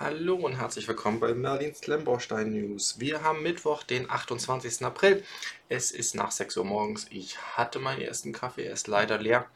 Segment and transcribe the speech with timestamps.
[0.00, 3.00] Hallo und herzlich willkommen bei Merlins Klemmbaustein News.
[3.00, 4.84] Wir haben Mittwoch, den 28.
[4.84, 5.24] April.
[5.68, 7.08] Es ist nach 6 Uhr morgens.
[7.10, 9.46] Ich hatte meinen ersten Kaffee, er ist leider leer.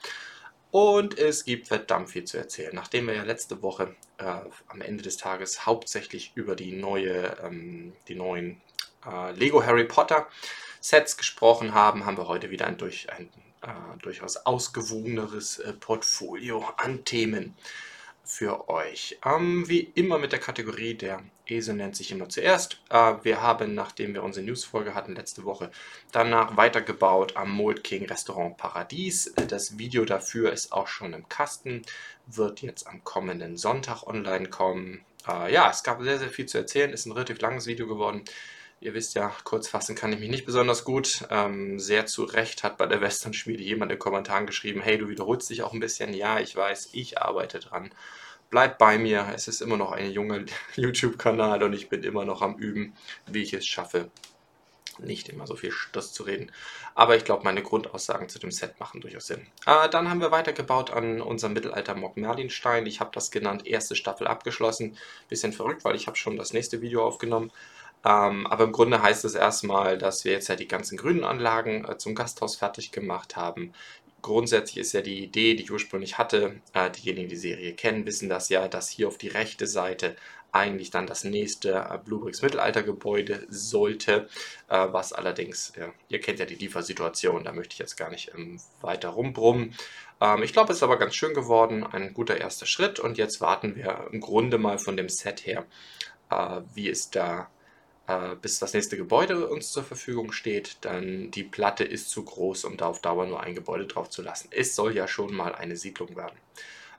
[0.73, 2.75] Und es gibt verdammt viel zu erzählen.
[2.75, 4.25] Nachdem wir ja letzte Woche äh,
[4.67, 8.61] am Ende des Tages hauptsächlich über die, neue, ähm, die neuen
[9.07, 10.27] äh, Lego Harry Potter
[10.81, 13.29] Sets gesprochen haben, haben wir heute wieder ein, durch, ein
[13.61, 13.69] äh,
[14.03, 17.55] durchaus ausgewogeneres äh, Portfolio an Themen
[18.25, 19.19] für euch.
[19.25, 22.81] Ähm, wie immer mit der Kategorie der Esel nennt sich immer zuerst.
[22.89, 25.71] Äh, wir haben, nachdem wir unsere Newsfolge hatten letzte Woche,
[26.13, 29.35] danach weitergebaut am Mold King Restaurant Paradies.
[29.49, 31.83] Das Video dafür ist auch schon im Kasten,
[32.27, 35.05] wird jetzt am kommenden Sonntag online kommen.
[35.27, 38.25] Äh, ja, es gab sehr, sehr viel zu erzählen, ist ein relativ langes Video geworden.
[38.83, 41.25] Ihr wisst ja, kurz fassen kann ich mich nicht besonders gut.
[41.31, 45.09] Ähm, sehr zu Recht hat bei der Western-Schmiede jemand in den Kommentaren geschrieben, hey, du
[45.09, 46.13] wiederholst dich auch ein bisschen.
[46.13, 47.95] Ja, ich weiß, ich arbeite dran.
[48.51, 50.41] Bleibt bei mir, es ist immer noch ein junger
[50.75, 54.11] YouTube-Kanal und ich bin immer noch am Üben, wie ich es schaffe,
[54.99, 56.51] nicht immer so viel Stoß zu reden.
[56.97, 59.47] Aber ich glaube, meine Grundaussagen zu dem Set machen durchaus Sinn.
[59.65, 62.87] Äh, dann haben wir weitergebaut an unserem Mittelalter-Mock Merlinstein.
[62.87, 64.99] Ich habe das genannt, erste Staffel abgeschlossen.
[65.29, 67.53] Bisschen verrückt, weil ich habe schon das nächste Video aufgenommen.
[68.05, 71.85] Ähm, aber im Grunde heißt es erstmal, dass wir jetzt ja die ganzen grünen Anlagen
[71.85, 73.73] äh, zum Gasthaus fertig gemacht haben.
[74.23, 78.07] Grundsätzlich ist ja die Idee, die ich ursprünglich hatte, äh, diejenigen, die die Serie kennen,
[78.07, 80.17] wissen das ja, dass hier auf die rechte Seite
[80.53, 84.29] eigentlich dann das nächste äh, Bluebricks Mittelaltergebäude sollte,
[84.69, 88.33] äh, was allerdings, ja, ihr kennt ja die Liefersituation, da möchte ich jetzt gar nicht
[88.35, 89.75] ähm, weiter rumbrummen.
[90.21, 93.41] Ähm, ich glaube, es ist aber ganz schön geworden, ein guter erster Schritt und jetzt
[93.41, 95.65] warten wir im Grunde mal von dem Set her,
[96.31, 97.49] äh, wie es da
[98.07, 102.65] äh, bis das nächste Gebäude uns zur Verfügung steht, dann die Platte ist zu groß,
[102.65, 104.49] um da auf Dauer nur ein Gebäude drauf zu lassen.
[104.51, 106.37] Es soll ja schon mal eine Siedlung werden.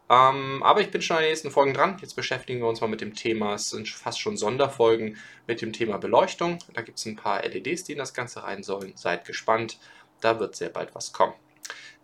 [0.09, 1.97] Ähm, aber ich bin schon an den nächsten Folgen dran.
[2.01, 5.73] Jetzt beschäftigen wir uns mal mit dem Thema, es sind fast schon Sonderfolgen mit dem
[5.73, 6.59] Thema Beleuchtung.
[6.73, 8.93] Da gibt es ein paar LEDs, die in das Ganze rein sollen.
[8.95, 9.79] Seid gespannt,
[10.21, 11.33] da wird sehr bald was kommen.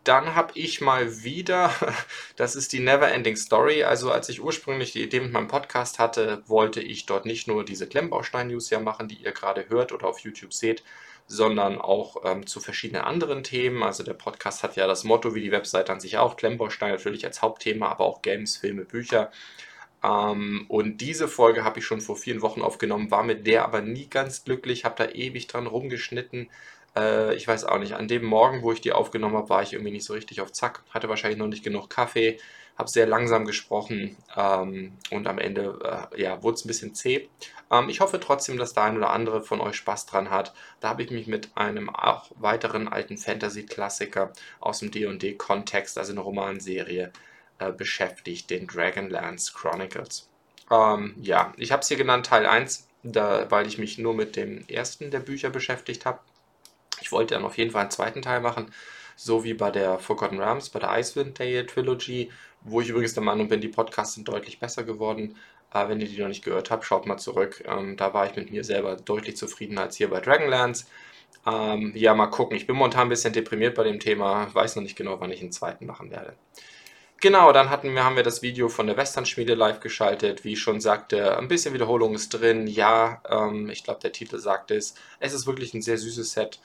[0.03, 1.73] Dann habe ich mal wieder,
[2.35, 3.83] das ist die Neverending Story.
[3.83, 7.65] Also als ich ursprünglich die Idee mit meinem Podcast hatte, wollte ich dort nicht nur
[7.65, 10.83] diese Klemmbaustein-News ja machen, die ihr gerade hört oder auf YouTube seht,
[11.27, 13.83] sondern auch ähm, zu verschiedenen anderen Themen.
[13.83, 17.25] Also der Podcast hat ja das Motto, wie die Webseite an sich auch, Klemmbaustein natürlich
[17.25, 19.31] als Hauptthema, aber auch Games, Filme, Bücher.
[20.03, 23.81] Ähm, und diese Folge habe ich schon vor vielen Wochen aufgenommen, war mit der aber
[23.81, 26.49] nie ganz glücklich, habe da ewig dran rumgeschnitten
[26.95, 27.93] äh, ich weiß auch nicht.
[27.93, 30.51] An dem Morgen, wo ich die aufgenommen habe, war ich irgendwie nicht so richtig auf
[30.51, 30.83] Zack.
[30.89, 32.39] Hatte wahrscheinlich noch nicht genug Kaffee.
[32.77, 37.27] Habe sehr langsam gesprochen ähm, und am Ende äh, ja, wurde es ein bisschen zäh.
[37.71, 40.53] Ähm, ich hoffe trotzdem, dass der ein oder andere von euch Spaß dran hat.
[40.79, 46.21] Da habe ich mich mit einem auch weiteren alten Fantasy-Klassiker aus dem D&D-Kontext, also eine
[46.21, 47.11] Romanserie,
[47.59, 50.29] äh, beschäftigt, den Dragonlance Chronicles.
[50.71, 54.35] Ähm, ja, ich habe es hier genannt Teil 1, da, weil ich mich nur mit
[54.35, 56.19] dem ersten der Bücher beschäftigt habe.
[57.09, 58.71] Ich wollte dann auf jeden Fall einen zweiten Teil machen,
[59.15, 62.29] so wie bei der Forgotten Realms, bei der Icewind Dale Trilogy,
[62.61, 65.35] wo ich übrigens der Meinung bin, die Podcasts sind deutlich besser geworden.
[65.73, 67.63] Äh, wenn ihr die noch nicht gehört habt, schaut mal zurück.
[67.65, 70.85] Ähm, da war ich mit mir selber deutlich zufriedener als hier bei Dragonlance.
[71.47, 72.55] Ähm, ja, mal gucken.
[72.55, 74.53] Ich bin momentan ein bisschen deprimiert bei dem Thema.
[74.53, 76.35] Weiß noch nicht genau, wann ich einen zweiten machen werde.
[77.21, 80.43] Genau, dann hatten wir, haben wir das Video von der Western-Schmiede live geschaltet.
[80.43, 82.67] Wie ich schon sagte, ein bisschen Wiederholung ist drin.
[82.67, 84.93] Ja, ähm, ich glaube, der Titel sagt es.
[85.19, 86.59] Es ist wirklich ein sehr süßes Set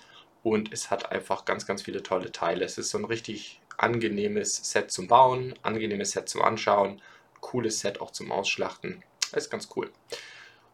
[0.44, 2.66] und es hat einfach ganz, ganz viele tolle Teile.
[2.66, 7.00] Es ist so ein richtig angenehmes Set zum Bauen, angenehmes Set zum Anschauen,
[7.40, 9.02] cooles Set auch zum Ausschlachten.
[9.32, 9.90] Ist ganz cool.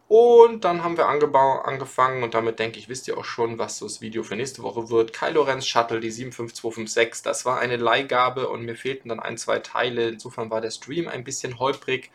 [0.09, 3.85] Und dann haben wir angefangen und damit denke ich, wisst ihr auch schon, was so
[3.85, 5.13] das Video für nächste Woche wird.
[5.13, 9.59] Kylo Ren's Shuttle, die 75256, das war eine Leihgabe und mir fehlten dann ein, zwei
[9.59, 10.09] Teile.
[10.09, 12.11] Insofern war der Stream ein bisschen holprig.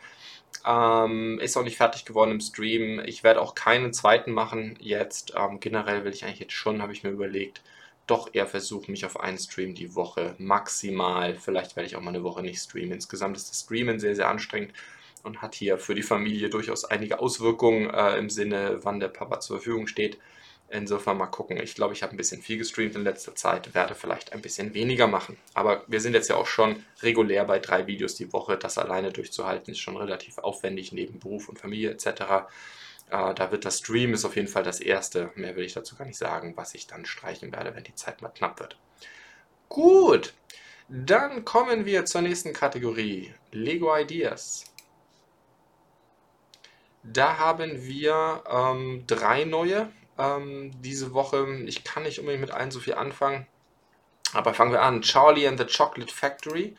[0.65, 2.99] Ähm, ist auch nicht fertig geworden im Stream.
[3.05, 5.33] Ich werde auch keinen zweiten machen jetzt.
[5.35, 7.61] Ähm, generell will ich eigentlich jetzt schon, habe ich mir überlegt,
[8.07, 11.35] doch eher versuchen, mich auf einen Stream die Woche maximal.
[11.35, 12.93] Vielleicht werde ich auch mal eine Woche nicht streamen.
[12.93, 14.73] Insgesamt ist das Streamen sehr, sehr anstrengend
[15.23, 19.39] und hat hier für die Familie durchaus einige Auswirkungen äh, im Sinne, wann der Papa
[19.39, 20.17] zur Verfügung steht.
[20.69, 21.57] Insofern mal gucken.
[21.57, 24.73] Ich glaube, ich habe ein bisschen viel gestreamt in letzter Zeit, werde vielleicht ein bisschen
[24.73, 25.37] weniger machen.
[25.53, 28.57] Aber wir sind jetzt ja auch schon regulär bei drei Videos die Woche.
[28.57, 32.07] Das alleine durchzuhalten ist schon relativ aufwendig neben Beruf und Familie etc.
[33.09, 35.31] Äh, da wird das Stream ist auf jeden Fall das erste.
[35.35, 38.21] Mehr will ich dazu gar nicht sagen, was ich dann streichen werde, wenn die Zeit
[38.21, 38.77] mal knapp wird.
[39.69, 40.33] Gut,
[40.89, 43.33] dann kommen wir zur nächsten Kategorie.
[43.51, 44.65] Lego Ideas.
[47.03, 51.47] Da haben wir ähm, drei neue ähm, diese Woche.
[51.65, 53.47] Ich kann nicht unbedingt mit allen so viel anfangen.
[54.33, 55.01] Aber fangen wir an.
[55.01, 56.75] Charlie and the Chocolate Factory.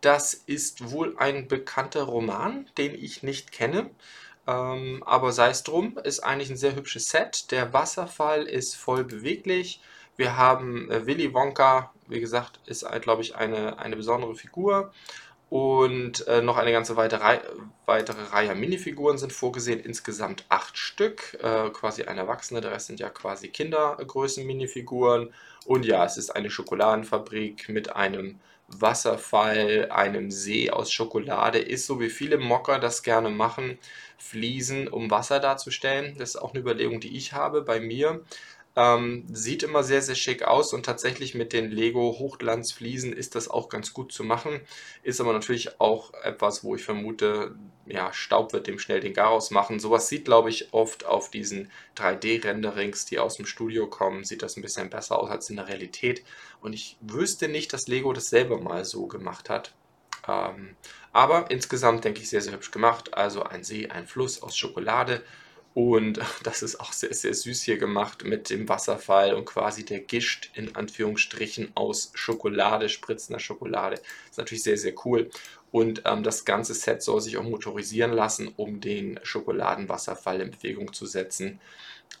[0.00, 3.90] Das ist wohl ein bekannter Roman, den ich nicht kenne.
[4.46, 7.50] Ähm, aber sei es drum, ist eigentlich ein sehr hübsches Set.
[7.50, 9.80] Der Wasserfall ist voll beweglich.
[10.16, 14.92] Wir haben äh, Willy Wonka, wie gesagt, ist, glaube ich, eine, eine besondere Figur.
[15.50, 17.40] Und äh, noch eine ganze weitere, Rei
[17.86, 23.00] weitere Reihe Minifiguren sind vorgesehen, insgesamt acht Stück, äh, quasi ein Erwachsene, der Rest sind
[23.00, 25.32] ja quasi Kindergrößen-Minifiguren.
[25.64, 31.58] Und ja, es ist eine Schokoladenfabrik mit einem Wasserfall, einem See aus Schokolade.
[31.58, 33.78] Ist so wie viele Mocker das gerne machen,
[34.18, 36.16] Fliesen, um Wasser darzustellen.
[36.18, 38.22] Das ist auch eine Überlegung, die ich habe bei mir.
[38.78, 43.48] Ähm, sieht immer sehr, sehr schick aus und tatsächlich mit den Lego Hochglanzfliesen ist das
[43.50, 44.60] auch ganz gut zu machen.
[45.02, 49.50] Ist aber natürlich auch etwas, wo ich vermute, ja, Staub wird dem schnell den Garaus
[49.50, 49.80] machen.
[49.80, 54.56] Sowas sieht, glaube ich, oft auf diesen 3D-Renderings, die aus dem Studio kommen, sieht das
[54.56, 56.22] ein bisschen besser aus als in der Realität.
[56.60, 59.74] Und ich wüsste nicht, dass Lego das selber mal so gemacht hat.
[60.28, 60.76] Ähm,
[61.12, 63.14] aber insgesamt denke ich sehr, sehr hübsch gemacht.
[63.14, 65.24] Also ein See, ein Fluss aus Schokolade
[65.74, 70.00] und das ist auch sehr, sehr süß hier gemacht mit dem Wasserfall und quasi der
[70.00, 74.00] Gischt in Anführungsstrichen aus Schokolade, spritzender Schokolade.
[74.30, 75.30] Ist natürlich sehr, sehr cool.
[75.70, 80.92] Und ähm, das ganze Set soll sich auch motorisieren lassen, um den Schokoladenwasserfall in Bewegung
[80.92, 81.60] zu setzen,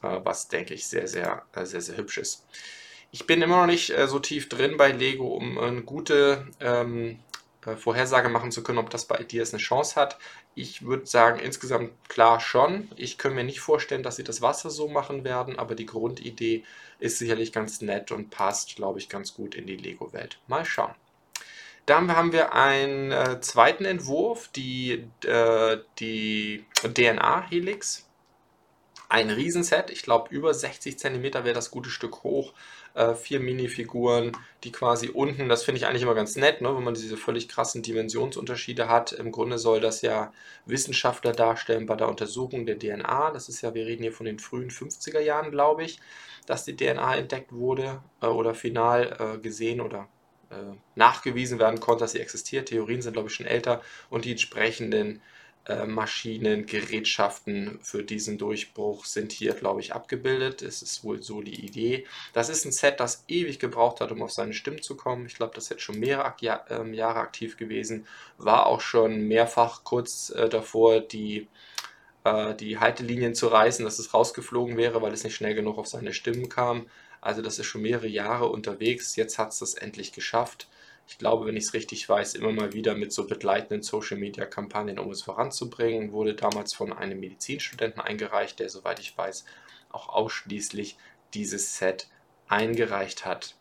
[0.02, 2.46] äh, was denke ich sehr, sehr, äh, sehr, sehr hübsch ist.
[3.10, 7.12] Ich bin immer noch nicht äh, so tief drin bei Lego, um eine gute ähm,
[7.12, 7.27] äh,
[7.60, 10.18] Vorhersage machen zu können, ob das bei Ideas eine Chance hat.
[10.54, 12.88] Ich würde sagen, insgesamt klar schon.
[12.96, 16.64] Ich kann mir nicht vorstellen, dass sie das Wasser so machen werden, aber die Grundidee
[16.98, 20.40] ist sicherlich ganz nett und passt, glaube ich, ganz gut in die Lego-Welt.
[20.46, 20.94] Mal schauen.
[21.86, 28.06] Dann haben wir einen äh, zweiten Entwurf, die, äh, die DNA-Helix.
[29.08, 32.52] Ein Riesenset, ich glaube über 60 cm wäre das gute Stück hoch
[32.98, 34.32] äh, vier Minifiguren,
[34.64, 37.48] die quasi unten, das finde ich eigentlich immer ganz nett, ne, wenn man diese völlig
[37.48, 39.12] krassen Dimensionsunterschiede hat.
[39.12, 40.32] Im Grunde soll das ja
[40.66, 43.30] Wissenschaftler darstellen bei der Untersuchung der DNA.
[43.30, 46.00] Das ist ja, wir reden hier von den frühen 50er Jahren, glaube ich,
[46.46, 50.08] dass die DNA entdeckt wurde äh, oder final äh, gesehen oder
[50.50, 50.56] äh,
[50.96, 52.68] nachgewiesen werden konnte, dass sie existiert.
[52.68, 53.80] Theorien sind, glaube ich, schon älter
[54.10, 55.22] und die entsprechenden
[55.66, 60.62] äh, Maschinen, Gerätschaften für diesen Durchbruch sind hier, glaube ich, abgebildet.
[60.62, 62.06] Es ist wohl so die Idee.
[62.32, 65.26] Das ist ein Set, das ewig gebraucht hat, um auf seine Stimmen zu kommen.
[65.26, 66.34] Ich glaube, das ist jetzt schon mehrere
[66.70, 68.06] ähm, Jahre aktiv gewesen.
[68.38, 71.48] War auch schon mehrfach kurz äh, davor, die,
[72.24, 75.86] äh, die Haltelinien zu reißen, dass es rausgeflogen wäre, weil es nicht schnell genug auf
[75.86, 76.86] seine Stimmen kam.
[77.20, 79.16] Also das ist schon mehrere Jahre unterwegs.
[79.16, 80.68] Jetzt hat es das endlich geschafft
[81.08, 85.10] ich glaube, wenn ich es richtig weiß, immer mal wieder mit so begleitenden Social-Media-Kampagnen, um
[85.10, 86.12] es voranzubringen.
[86.12, 89.46] Wurde damals von einem Medizinstudenten eingereicht, der, soweit ich weiß,
[89.90, 90.98] auch ausschließlich
[91.32, 92.08] dieses Set
[92.46, 93.56] eingereicht hat.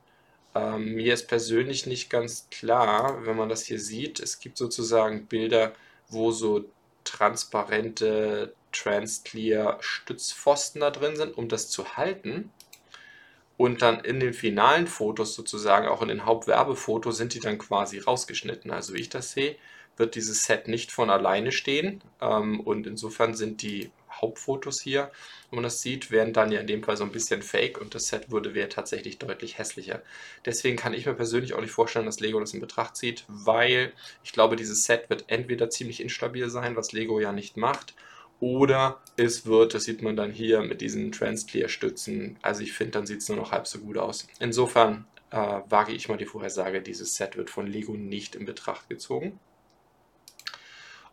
[0.55, 4.19] Ähm, mir ist persönlich nicht ganz klar, wenn man das hier sieht.
[4.19, 5.73] Es gibt sozusagen Bilder,
[6.09, 6.65] wo so
[7.05, 12.51] transparente Transclear Stützpfosten da drin sind, um das zu halten.
[13.57, 17.99] Und dann in den finalen Fotos sozusagen, auch in den Hauptwerbefotos, sind die dann quasi
[17.99, 18.71] rausgeschnitten.
[18.71, 19.55] Also wie ich das sehe,
[19.97, 22.01] wird dieses Set nicht von alleine stehen.
[22.21, 25.11] Ähm, und insofern sind die Hauptfotos hier,
[25.49, 27.95] wenn man das sieht, wären dann ja in dem Fall so ein bisschen fake und
[27.95, 30.01] das Set würde wäre tatsächlich deutlich hässlicher.
[30.45, 33.93] Deswegen kann ich mir persönlich auch nicht vorstellen, dass Lego das in Betracht zieht, weil
[34.23, 37.93] ich glaube, dieses Set wird entweder ziemlich instabil sein, was Lego ja nicht macht,
[38.39, 43.07] oder es wird, das sieht man dann hier mit diesen Transclear-Stützen, also ich finde, dann
[43.07, 44.27] sieht es nur noch halb so gut aus.
[44.39, 48.89] Insofern äh, wage ich mal die Vorhersage, dieses Set wird von Lego nicht in Betracht
[48.89, 49.39] gezogen.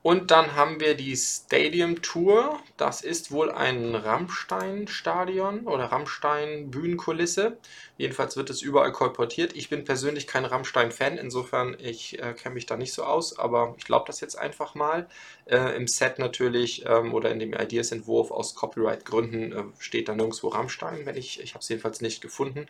[0.04, 2.61] Und dann haben wir die Stadium Tour.
[2.76, 7.56] Das ist wohl ein Rammstein-Stadion oder Rammstein-Bühnenkulisse.
[7.96, 9.56] Jedenfalls wird es überall kolportiert.
[9.56, 13.75] Ich bin persönlich kein Rammstein-Fan, insofern ich äh, kenne mich da nicht so aus, aber
[13.78, 15.08] ich glaube das jetzt einfach mal.
[15.46, 20.49] Äh, Im Set natürlich ähm, oder in dem Ideas-Entwurf aus Copyright-Gründen äh, steht da nirgendwo
[20.49, 22.66] Rammstein, wenn ich, ich habe es jedenfalls nicht gefunden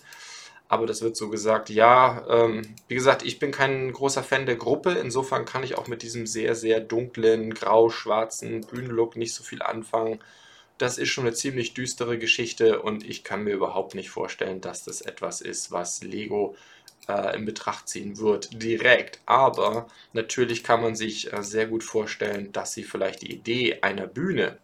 [0.74, 1.70] aber das wird so gesagt.
[1.70, 5.86] Ja, ähm, wie gesagt, ich bin kein großer Fan der Gruppe, insofern kann ich auch
[5.86, 10.20] mit diesem sehr, sehr dunklen, grau-schwarzen Bühnenlook nicht so viel anfangen.
[10.78, 14.84] Das ist schon eine ziemlich düstere Geschichte und ich kann mir überhaupt nicht vorstellen, dass
[14.84, 16.56] das etwas ist, was Lego
[17.08, 19.20] äh, in Betracht ziehen wird, direkt.
[19.26, 24.06] Aber natürlich kann man sich äh, sehr gut vorstellen, dass sie vielleicht die Idee einer
[24.08, 24.58] Bühne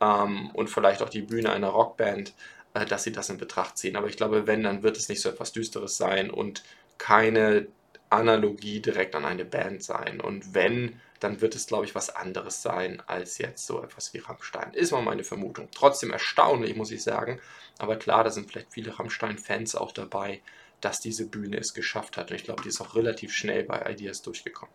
[0.00, 2.32] ähm, und vielleicht auch die Bühne einer Rockband
[2.74, 3.96] äh, dass sie das in Betracht ziehen.
[3.96, 6.62] Aber ich glaube, wenn, dann wird es nicht so etwas Düsteres sein und
[6.98, 7.66] keine
[8.10, 10.20] Analogie direkt an eine Band sein.
[10.20, 14.18] Und wenn, dann wird es, glaube ich, was anderes sein als jetzt so etwas wie
[14.18, 14.74] Rammstein.
[14.74, 15.68] Ist mal meine Vermutung.
[15.72, 17.40] Trotzdem erstaunlich, muss ich sagen.
[17.78, 20.40] Aber klar, da sind vielleicht viele Rammstein-Fans auch dabei,
[20.80, 22.30] dass diese Bühne es geschafft hat.
[22.30, 24.74] Und ich glaube, die ist auch relativ schnell bei Ideas durchgekommen.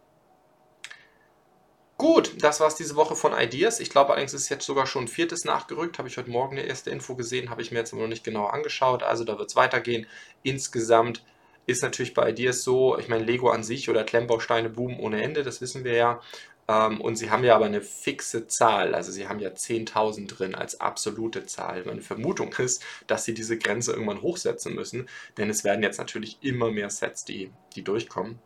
[1.98, 3.80] Gut, das war es diese Woche von Ideas.
[3.80, 5.98] Ich glaube allerdings ist jetzt sogar schon ein viertes nachgerückt.
[5.98, 8.26] Habe ich heute Morgen eine erste Info gesehen, habe ich mir jetzt aber noch nicht
[8.26, 9.02] genau angeschaut.
[9.02, 10.06] Also da wird es weitergehen.
[10.44, 11.24] Insgesamt
[11.68, 15.44] ist natürlich bei Ideas so, ich meine, Lego an sich oder Klemmbausteine boomen ohne Ende,
[15.44, 16.22] das wissen wir ja.
[16.68, 20.56] Ähm, und sie haben ja aber eine fixe Zahl, also sie haben ja 10.000 drin
[20.56, 21.86] als absolute Zahl.
[21.86, 26.38] Meine Vermutung ist, dass sie diese Grenze irgendwann hochsetzen müssen, denn es werden jetzt natürlich
[26.42, 28.40] immer mehr Sets, die, die durchkommen.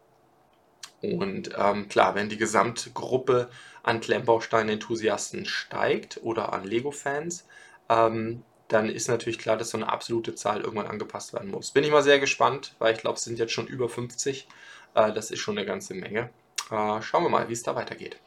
[1.02, 3.50] Und ähm, klar, wenn die Gesamtgruppe
[3.84, 7.46] an Klemmbaustein-Enthusiasten steigt oder an Lego-Fans,
[7.90, 11.72] ähm, dann ist natürlich klar, dass so eine absolute Zahl irgendwann angepasst werden muss.
[11.72, 14.48] Bin ich mal sehr gespannt, weil ich glaube, es sind jetzt schon über 50.
[14.94, 16.30] Äh, das ist schon eine ganze Menge.
[16.70, 18.18] Äh, schauen wir mal, wie es da weitergeht.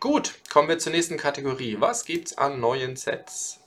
[0.00, 1.76] Gut, kommen wir zur nächsten Kategorie.
[1.80, 3.60] Was gibt es an neuen Sets?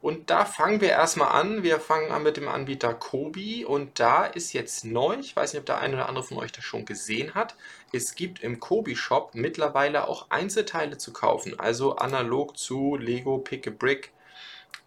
[0.00, 1.64] Und da fangen wir erstmal an.
[1.64, 5.60] Wir fangen an mit dem Anbieter Kobi und da ist jetzt neu, ich weiß nicht,
[5.60, 7.56] ob der eine oder andere von euch das schon gesehen hat,
[7.92, 13.66] es gibt im Kobi Shop mittlerweile auch Einzelteile zu kaufen, also analog zu Lego Pick
[13.66, 14.12] a Brick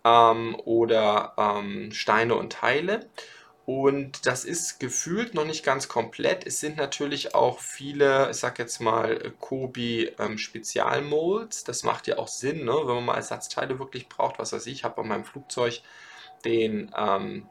[0.06, 3.10] ähm, oder ähm, Steine und Teile.
[3.65, 6.48] Und das ist gefühlt noch nicht ganz komplett.
[6.48, 11.63] Es sind natürlich auch viele, ich sag jetzt mal, Kobi ähm, Spezialmolds.
[11.63, 12.74] Das macht ja auch Sinn, ne?
[12.74, 14.39] wenn man mal Ersatzteile wirklich braucht.
[14.39, 15.82] Was weiß ich, ich habe bei meinem Flugzeug
[16.44, 17.48] den, ähm,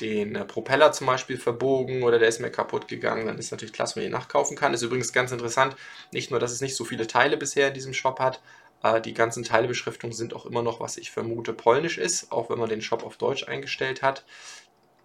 [0.00, 3.26] den Propeller zum Beispiel verbogen oder der ist mir kaputt gegangen.
[3.26, 4.74] Dann ist natürlich klasse, wenn man ihn nachkaufen kann.
[4.74, 5.76] Ist übrigens ganz interessant,
[6.12, 8.40] nicht nur, dass es nicht so viele Teile bisher in diesem Shop hat,
[8.82, 12.58] äh, die ganzen Teilebeschriftungen sind auch immer noch, was ich vermute, polnisch ist, auch wenn
[12.58, 14.24] man den Shop auf Deutsch eingestellt hat.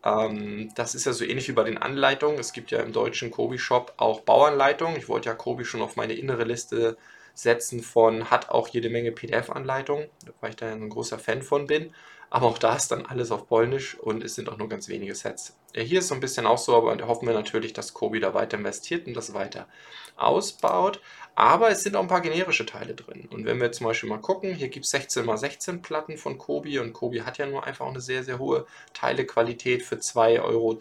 [0.06, 2.40] Ähm, das ist ja so ähnlich wie bei den Anleitungen.
[2.40, 4.98] Es gibt ja im deutschen Kobi-Shop auch Bauanleitungen.
[4.98, 6.98] Ich wollte ja Kobi schon auf meine innere Liste
[7.36, 10.08] setzen von, hat auch jede Menge PDF-Anleitungen,
[10.42, 11.94] weil ich da ein großer Fan von bin.
[12.30, 15.14] Aber auch da ist dann alles auf Polnisch und es sind auch nur ganz wenige
[15.14, 15.58] Sets.
[15.74, 18.34] Hier ist so ein bisschen auch so, aber da hoffen wir natürlich, dass Kobi da
[18.34, 19.68] weiter investiert und das weiter
[20.16, 21.00] ausbaut.
[21.36, 23.28] Aber es sind auch ein paar generische Teile drin.
[23.30, 26.94] Und wenn wir zum Beispiel mal gucken, hier gibt es 16x16 Platten von Kobi und
[26.94, 30.78] Kobi hat ja nur einfach eine sehr, sehr hohe Teilequalität für 2,83 Euro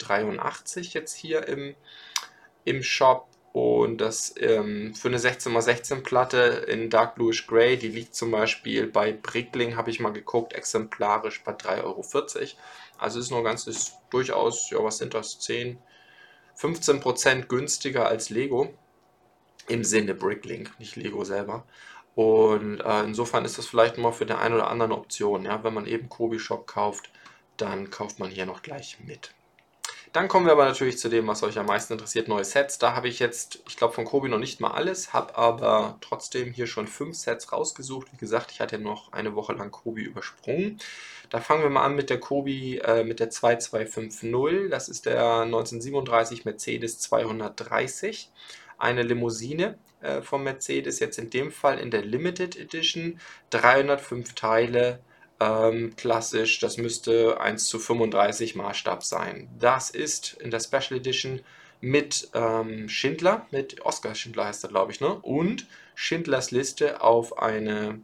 [0.93, 1.75] jetzt hier im,
[2.63, 3.27] im Shop.
[3.55, 8.85] Und das ähm, für eine 16x16 Platte in Dark Bluish Gray, die liegt zum Beispiel
[8.85, 12.05] bei Brickling, habe ich mal geguckt, exemplarisch bei 3,40 Euro.
[12.97, 15.77] Also ist nur ganz, ist durchaus, ja, was sind das, 10,
[16.55, 18.73] 15 Prozent günstiger als Lego.
[19.69, 21.63] Im Sinne Bricklink, nicht Lego selber.
[22.13, 25.45] Und äh, insofern ist das vielleicht mal für den einen oder anderen Option.
[25.45, 25.63] Ja?
[25.63, 27.09] Wenn man eben Kobi Shop kauft,
[27.55, 29.33] dann kauft man hier noch gleich mit.
[30.15, 32.77] Dann kommen wir aber natürlich zu dem, was euch am meisten interessiert, neue Sets.
[32.77, 36.53] Da habe ich jetzt, ich glaube von Kobi noch nicht mal alles, habe aber trotzdem
[36.53, 38.13] hier schon fünf Sets rausgesucht.
[38.13, 40.79] Wie gesagt, ich hatte noch eine Woche lang Kobi übersprungen.
[41.29, 44.69] Da fangen wir mal an mit der Kobi, äh, mit der 2250.
[44.69, 48.31] Das ist der 1937 Mercedes 230.
[48.77, 53.19] Eine Limousine äh, vom Mercedes, jetzt in dem Fall in der Limited Edition.
[53.49, 55.01] 305 Teile,
[55.39, 59.49] ähm, klassisch, das müsste 1 zu 35 Maßstab sein.
[59.59, 61.41] Das ist in der Special Edition
[61.81, 65.13] mit ähm, Schindler, mit Oskar Schindler heißt er, glaube ich, ne?
[65.13, 67.99] und Schindlers Liste auf eine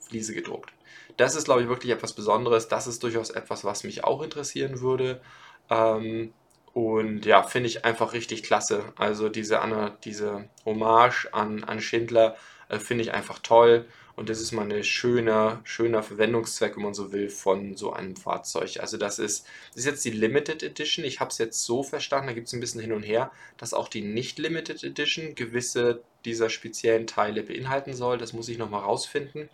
[0.00, 0.72] Fliese gedruckt.
[1.16, 2.68] Das ist, glaube ich, wirklich etwas Besonderes.
[2.68, 5.20] Das ist durchaus etwas, was mich auch interessieren würde.
[5.68, 6.32] Ähm,
[6.74, 8.92] und ja, finde ich einfach richtig klasse.
[8.96, 9.60] Also diese,
[10.04, 12.36] diese Hommage an, an Schindler
[12.68, 13.86] äh, finde ich einfach toll.
[14.18, 18.16] Und das ist mal ein schöner, schöner Verwendungszweck, wenn man so will, von so einem
[18.16, 18.80] Fahrzeug.
[18.80, 21.04] Also das ist, das ist jetzt die Limited Edition.
[21.04, 23.74] Ich habe es jetzt so verstanden, da gibt es ein bisschen hin und her, dass
[23.74, 28.18] auch die Nicht-Limited Edition gewisse dieser speziellen Teile beinhalten soll.
[28.18, 29.48] Das muss ich nochmal rausfinden.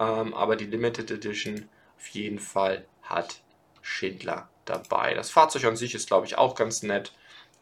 [0.00, 3.40] Ähm, aber die Limited Edition auf jeden Fall hat
[3.82, 5.14] Schindler dabei.
[5.14, 7.12] Das Fahrzeug an sich ist, glaube ich, auch ganz nett.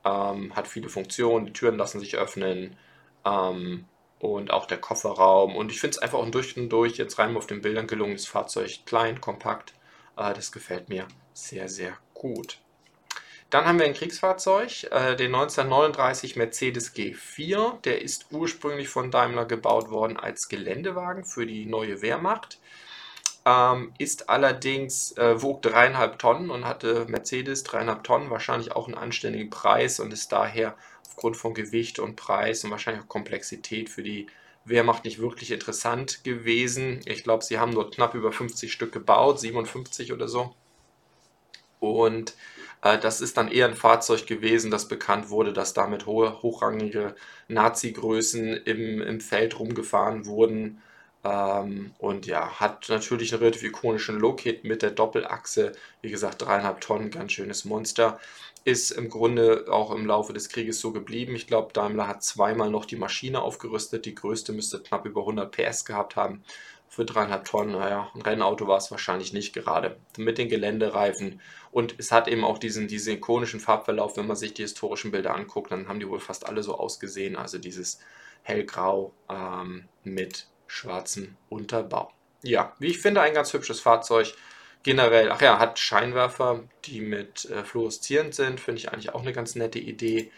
[0.07, 2.79] Ähm, hat viele Funktionen, die Türen lassen sich öffnen.
[3.27, 3.85] Ähm,
[4.21, 5.57] und auch der Kofferraum.
[5.57, 8.27] Und ich finde es einfach auch durch und durch jetzt rein auf den Bildern gelungenes
[8.27, 8.81] Fahrzeug.
[8.87, 9.75] Klein, kompakt.
[10.17, 12.59] Äh, das gefällt mir sehr, sehr gut.
[13.49, 17.81] Dann haben wir ein Kriegsfahrzeug, äh, den 1939 Mercedes G4.
[17.81, 22.60] Der ist ursprünglich von Daimler gebaut worden als Geländewagen für die neue Wehrmacht.
[23.47, 28.99] Ähm, ist allerdings, äh, wog dreieinhalb Tonnen und hatte Mercedes dreieinhalb Tonnen, wahrscheinlich auch einen
[28.99, 30.77] anständigen Preis und ist daher
[31.09, 34.27] aufgrund von Gewicht und Preis und wahrscheinlich auch Komplexität für die
[34.65, 37.01] Wehrmacht nicht wirklich interessant gewesen.
[37.07, 40.55] Ich glaube, sie haben nur knapp über 50 Stück gebaut, 57 oder so.
[41.79, 42.35] Und
[42.83, 47.15] äh, das ist dann eher ein Fahrzeug gewesen, das bekannt wurde, dass damit hohe, hochrangige
[47.49, 50.83] Nazi-Größen im, im Feld rumgefahren wurden.
[51.23, 55.73] Ähm, und ja, hat natürlich einen relativ ikonischen Look-Hit mit der Doppelachse.
[56.01, 58.19] Wie gesagt, dreieinhalb Tonnen, ganz schönes Monster.
[58.65, 61.35] Ist im Grunde auch im Laufe des Krieges so geblieben.
[61.35, 64.05] Ich glaube, Daimler hat zweimal noch die Maschine aufgerüstet.
[64.07, 66.43] Die größte müsste knapp über 100 PS gehabt haben.
[66.89, 69.97] Für dreieinhalb Tonnen, naja, ein Rennauto war es wahrscheinlich nicht gerade.
[70.19, 71.41] Mit den Geländereifen.
[71.71, 74.17] Und es hat eben auch diesen, diesen ikonischen Farbverlauf.
[74.17, 77.37] Wenn man sich die historischen Bilder anguckt, dann haben die wohl fast alle so ausgesehen.
[77.37, 78.01] Also dieses
[78.43, 82.13] hellgrau ähm, mit schwarzem Unterbau.
[82.43, 84.35] Ja, wie ich finde, ein ganz hübsches Fahrzeug.
[84.83, 88.61] Generell, ach ja, hat Scheinwerfer, die mit äh, fluoreszierend sind.
[88.61, 90.31] Finde ich eigentlich auch eine ganz nette Idee.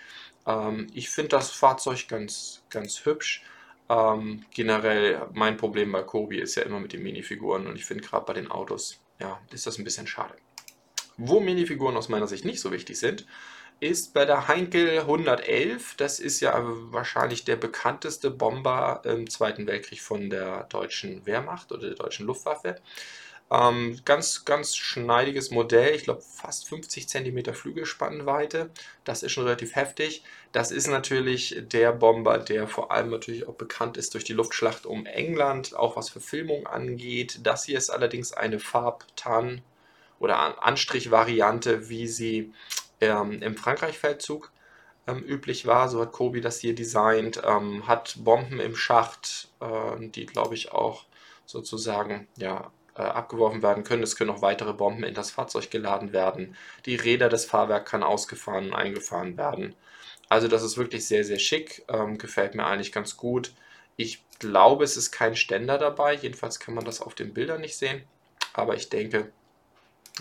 [0.46, 3.44] Ähm, ich finde das Fahrzeug ganz, ganz hübsch.
[3.88, 8.02] Ähm, generell, mein Problem bei Kobi ist ja immer mit den Minifiguren und ich finde
[8.02, 10.34] gerade bei den Autos, ja, ist das ein bisschen schade.
[11.18, 13.26] Wo Minifiguren aus meiner Sicht nicht so wichtig sind,
[13.82, 15.96] ist bei der Heinkel 111.
[15.96, 21.88] Das ist ja wahrscheinlich der bekannteste Bomber im Zweiten Weltkrieg von der deutschen Wehrmacht oder
[21.88, 22.76] der deutschen Luftwaffe.
[23.50, 28.70] Ähm, ganz, ganz schneidiges Modell, ich glaube fast 50 cm Flügelspannweite.
[29.02, 30.22] Das ist schon relativ heftig.
[30.52, 34.86] Das ist natürlich der Bomber, der vor allem natürlich auch bekannt ist durch die Luftschlacht
[34.86, 37.40] um England, auch was Verfilmung angeht.
[37.42, 39.60] Das hier ist allerdings eine Farbtan-
[40.20, 42.52] oder Anstrich-Variante, wie sie
[43.02, 44.52] ähm, im Frankreich-Feldzug
[45.06, 45.88] ähm, üblich war.
[45.88, 50.72] So hat Kobi das hier designt, ähm, hat Bomben im Schacht, äh, die glaube ich
[50.72, 51.04] auch
[51.44, 54.02] sozusagen ja, äh, abgeworfen werden können.
[54.02, 56.56] Es können auch weitere Bomben in das Fahrzeug geladen werden.
[56.86, 59.74] Die Räder des Fahrwerks kann ausgefahren und eingefahren werden.
[60.28, 61.84] Also das ist wirklich sehr, sehr schick.
[61.88, 63.52] Ähm, gefällt mir eigentlich ganz gut.
[63.96, 66.14] Ich glaube, es ist kein Ständer dabei.
[66.14, 68.04] Jedenfalls kann man das auf den Bildern nicht sehen.
[68.54, 69.32] Aber ich denke,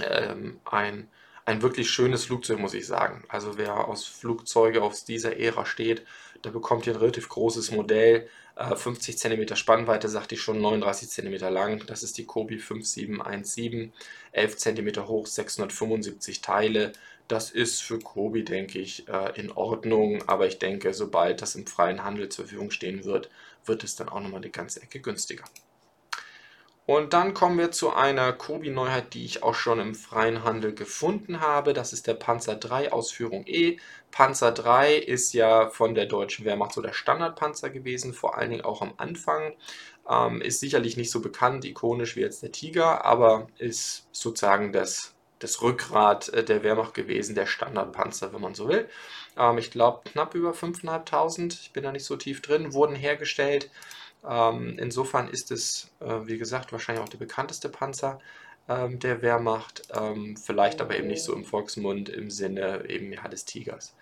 [0.01, 1.07] ähm, ein
[1.45, 3.23] ein wirklich schönes Flugzeug, muss ich sagen.
[3.27, 6.05] Also wer aus Flugzeuge aus dieser Ära steht,
[6.43, 8.27] der bekommt hier ein relativ großes Modell.
[8.75, 11.83] 50 cm Spannweite, sagte ich schon, 39 cm lang.
[11.87, 13.93] Das ist die Kobi 5717,
[14.33, 16.91] 11 cm hoch, 675 Teile.
[17.27, 20.27] Das ist für Kobi, denke ich, äh, in Ordnung.
[20.27, 23.29] Aber ich denke, sobald das im freien Handel zur Verfügung stehen wird,
[23.65, 25.45] wird es dann auch nochmal eine ganze Ecke günstiger.
[26.87, 31.39] Und dann kommen wir zu einer Kobi-Neuheit, die ich auch schon im freien Handel gefunden
[31.39, 31.73] habe.
[31.73, 33.77] Das ist der Panzer 3 Ausführung E.
[34.09, 38.65] Panzer 3 ist ja von der deutschen Wehrmacht so der Standardpanzer gewesen, vor allen Dingen
[38.65, 39.53] auch am Anfang.
[40.09, 45.13] Ähm, ist sicherlich nicht so bekannt, ikonisch wie jetzt der Tiger, aber ist sozusagen das,
[45.39, 48.89] das Rückgrat äh, der Wehrmacht gewesen, der Standardpanzer, wenn man so will.
[49.37, 53.69] Ähm, ich glaube, knapp über 5.500, ich bin da nicht so tief drin, wurden hergestellt.
[54.27, 58.19] Ähm, insofern ist es, äh, wie gesagt, wahrscheinlich auch der bekannteste Panzer
[58.69, 63.27] ähm, der Wehrmacht, ähm, vielleicht aber eben nicht so im Volksmund im Sinne eben ja,
[63.27, 63.95] des Tigers.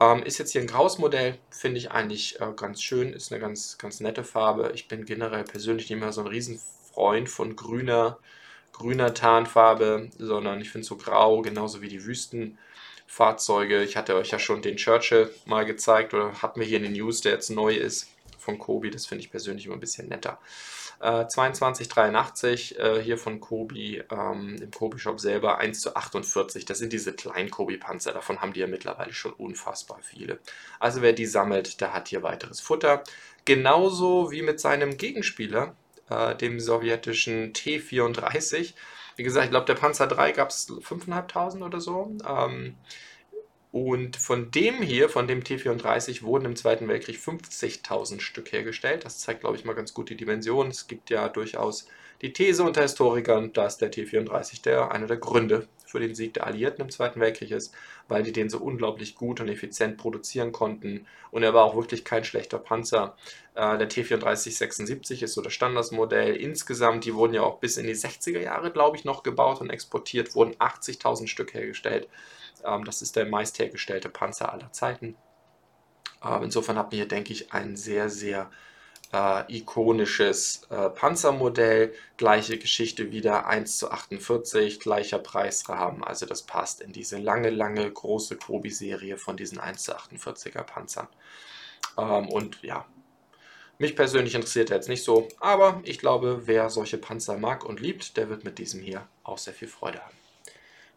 [0.00, 3.40] Ähm, ist jetzt hier ein graues Modell, finde ich eigentlich äh, ganz schön, ist eine
[3.40, 4.72] ganz, ganz nette Farbe.
[4.74, 8.18] Ich bin generell persönlich nicht mehr so ein Riesenfreund von grüner,
[8.72, 13.82] grüner Tarnfarbe, sondern ich finde so grau, genauso wie die Wüstenfahrzeuge.
[13.82, 16.92] Ich hatte euch ja schon den Churchill mal gezeigt oder hatten wir hier in den
[16.94, 18.08] News, der jetzt neu ist
[18.50, 18.90] von Kobi.
[18.90, 20.38] Das finde ich persönlich immer ein bisschen netter.
[21.00, 26.64] Äh, 2283 äh, hier von Kobi ähm, im Kobi-Shop selber 1 zu 48.
[26.64, 28.12] Das sind diese kleinen Kobi-Panzer.
[28.12, 30.38] Davon haben die ja mittlerweile schon unfassbar viele.
[30.78, 33.02] Also wer die sammelt, der hat hier weiteres Futter.
[33.44, 35.74] Genauso wie mit seinem Gegenspieler,
[36.10, 38.74] äh, dem sowjetischen T-34.
[39.16, 42.14] Wie gesagt, ich glaube, der Panzer 3 gab es 5.500 oder so.
[42.26, 42.76] Ähm,
[43.72, 49.04] und von dem hier, von dem T34, wurden im Zweiten Weltkrieg 50.000 Stück hergestellt.
[49.04, 50.68] Das zeigt, glaube ich, mal ganz gut die Dimension.
[50.68, 51.86] Es gibt ja durchaus
[52.20, 56.46] die These unter Historikern, dass der T34 der einer der Gründe für den Sieg der
[56.46, 57.72] Alliierten im Zweiten Weltkrieg ist,
[58.08, 61.06] weil die den so unglaublich gut und effizient produzieren konnten.
[61.30, 63.16] Und er war auch wirklich kein schlechter Panzer.
[63.54, 66.36] Äh, der T34-76 ist so das Standardmodell.
[66.36, 69.70] Insgesamt, die wurden ja auch bis in die 60er Jahre, glaube ich, noch gebaut und
[69.70, 72.08] exportiert, wurden 80.000 Stück hergestellt.
[72.64, 75.16] Ähm, das ist der meist hergestellte Panzer aller Zeiten.
[76.24, 78.50] Ähm, insofern haben wir hier, denke ich, ein sehr, sehr
[79.12, 81.94] äh, ikonisches äh, Panzermodell.
[82.16, 86.04] Gleiche Geschichte wieder 1 zu 48, gleicher Preisrahmen.
[86.04, 91.08] Also das passt in diese lange, lange große Kobi-Serie von diesen 1 zu 48er Panzern.
[91.98, 92.86] Ähm, und ja,
[93.78, 97.80] mich persönlich interessiert er jetzt nicht so, aber ich glaube, wer solche Panzer mag und
[97.80, 100.19] liebt, der wird mit diesem hier auch sehr viel Freude haben.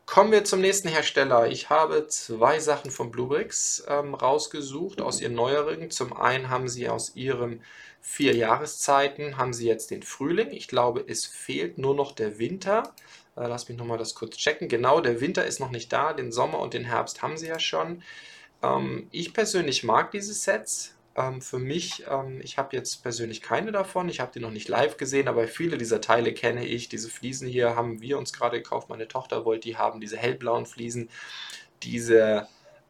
[0.05, 1.47] Kommen wir zum nächsten Hersteller.
[1.47, 5.89] Ich habe zwei Sachen von Bluebricks ähm, rausgesucht aus ihren neueren.
[5.91, 7.61] Zum einen haben sie aus ihren
[8.01, 10.51] vier Jahreszeiten, haben sie jetzt den Frühling.
[10.51, 12.93] Ich glaube, es fehlt nur noch der Winter.
[13.37, 14.67] Äh, lass mich nochmal das kurz checken.
[14.67, 16.11] Genau, der Winter ist noch nicht da.
[16.11, 18.03] Den Sommer und den Herbst haben sie ja schon.
[18.61, 20.95] Ähm, ich persönlich mag diese Sets.
[21.15, 24.09] Ähm, für mich, ähm, ich habe jetzt persönlich keine davon.
[24.09, 26.89] Ich habe die noch nicht live gesehen, aber viele dieser Teile kenne ich.
[26.89, 28.89] Diese Fliesen hier haben wir uns gerade gekauft.
[28.89, 31.09] Meine Tochter wollte die haben, diese hellblauen Fliesen.
[31.83, 32.47] Diese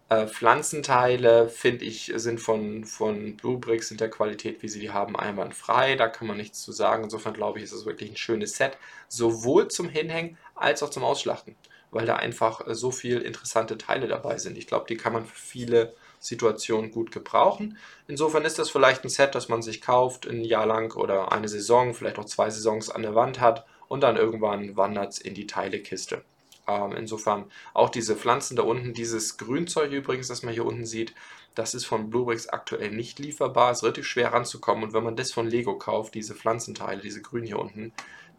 [0.09, 5.17] äh, Pflanzenteile, finde ich, sind von, von Bluebricks in der Qualität, wie sie die haben,
[5.17, 5.95] einwandfrei.
[5.95, 7.03] Da kann man nichts zu sagen.
[7.03, 8.77] Insofern glaube ich, ist es wirklich ein schönes Set.
[9.09, 11.55] Sowohl zum Hinhängen als auch zum Ausschlachten.
[11.91, 14.57] Weil da einfach äh, so viele interessante Teile dabei sind.
[14.57, 17.77] Ich glaube, die kann man für viele Situationen gut gebrauchen.
[18.07, 21.49] Insofern ist das vielleicht ein Set, das man sich kauft, ein Jahr lang oder eine
[21.49, 25.33] Saison, vielleicht auch zwei Saisons an der Wand hat und dann irgendwann wandert es in
[25.33, 26.23] die Teilekiste.
[26.65, 31.13] Ähm, insofern auch diese Pflanzen da unten, dieses Grünzeug übrigens, das man hier unten sieht,
[31.55, 35.33] das ist von Bluebricks aktuell nicht lieferbar, ist relativ schwer ranzukommen und wenn man das
[35.33, 37.91] von Lego kauft, diese Pflanzenteile, diese Grün hier unten,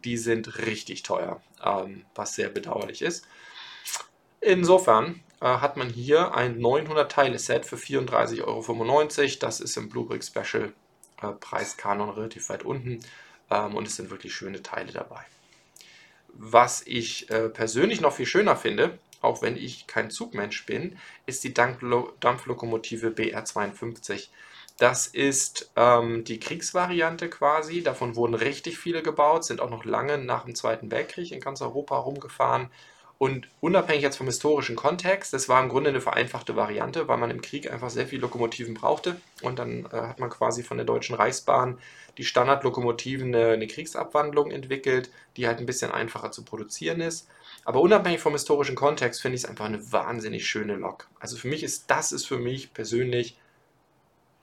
[0.03, 3.27] die sind richtig teuer, ähm, was sehr bedauerlich ist.
[4.45, 9.37] Insofern äh, hat man hier ein 900-Teile-Set für 34,95 Euro.
[9.39, 10.71] Das ist im Bluebrick Special
[11.19, 12.99] äh, Preiskanon relativ weit unten
[13.49, 15.21] ähm, und es sind wirklich schöne Teile dabei.
[16.27, 21.43] Was ich äh, persönlich noch viel schöner finde, auch wenn ich kein Zugmensch bin, ist
[21.43, 24.27] die Dampflokomotive BR52.
[24.77, 27.81] Das ist ähm, die Kriegsvariante quasi.
[27.81, 31.63] Davon wurden richtig viele gebaut, sind auch noch lange nach dem Zweiten Weltkrieg in ganz
[31.63, 32.69] Europa rumgefahren.
[33.17, 37.31] Und unabhängig jetzt vom historischen Kontext, das war im Grunde eine vereinfachte Variante, weil man
[37.31, 39.15] im Krieg einfach sehr viele Lokomotiven brauchte.
[39.41, 41.77] Und dann äh, hat man quasi von der Deutschen Reichsbahn
[42.17, 47.27] die Standardlokomotiven eine, eine Kriegsabwandlung entwickelt, die halt ein bisschen einfacher zu produzieren ist.
[47.63, 51.07] Aber unabhängig vom historischen Kontext finde ich es einfach eine wahnsinnig schöne Lok.
[51.19, 53.37] Also für mich ist das ist für mich persönlich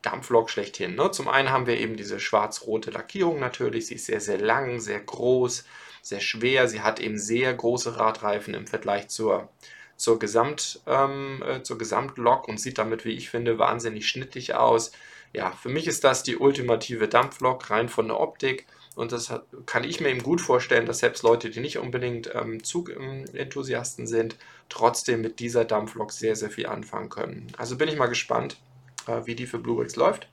[0.02, 0.96] Dampflok schlechthin.
[0.96, 1.10] Ne?
[1.12, 5.00] Zum einen haben wir eben diese schwarz-rote Lackierung natürlich, sie ist sehr, sehr lang, sehr
[5.00, 5.64] groß,
[6.02, 6.68] sehr schwer.
[6.68, 9.48] Sie hat eben sehr große Radreifen im Vergleich zur,
[9.96, 14.92] zur, Gesamt, ähm, äh, zur Gesamtlok und sieht damit, wie ich finde, wahnsinnig schnittlich aus.
[15.32, 18.66] Ja, für mich ist das die ultimative Dampflok, rein von der Optik.
[18.94, 19.32] Und das
[19.64, 24.36] kann ich mir eben gut vorstellen, dass selbst Leute, die nicht unbedingt ähm, Zugenthusiasten sind,
[24.68, 27.46] trotzdem mit dieser Dampflok sehr, sehr viel anfangen können.
[27.56, 28.58] Also bin ich mal gespannt,
[29.06, 30.28] äh, wie die für Bluebricks läuft.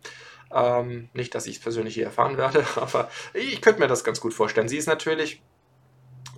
[0.51, 4.19] Ähm, nicht, dass ich es persönlich hier erfahren werde, aber ich könnte mir das ganz
[4.19, 4.67] gut vorstellen.
[4.67, 5.41] Sie ist natürlich